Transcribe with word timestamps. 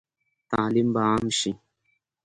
تعلیم 0.51 0.87
به 0.93 1.01
عام 1.07 1.25
شي؟ 1.39 1.51